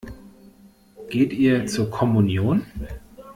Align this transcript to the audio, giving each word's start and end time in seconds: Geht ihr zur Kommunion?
Geht 1.09 1.31
ihr 1.31 1.67
zur 1.67 1.91
Kommunion? 1.91 2.63